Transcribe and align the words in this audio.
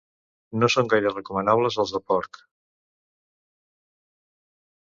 No 0.61 0.69
són 0.75 0.87
gaire 0.93 1.11
recomanables 1.17 1.77
els 1.85 1.93
de 1.97 2.03
porc 2.13 2.41